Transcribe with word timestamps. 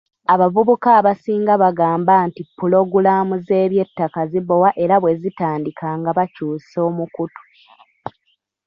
Abavubuka 0.33 0.89
abasinga 0.99 1.53
bagamba 1.63 2.13
nti 2.27 2.41
pulogulaamu 2.57 3.35
z'eby'ettaka 3.45 4.19
zibowa 4.31 4.69
era 4.83 4.95
bwe 4.99 5.13
zitandika 5.21 5.87
nga 5.99 6.11
bakyusa 6.17 6.77
omukutu. 6.89 7.41